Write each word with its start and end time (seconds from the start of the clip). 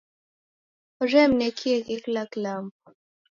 Oremnekieghe 1.03 1.95
kila 2.03 2.23
kilambo. 2.31 2.75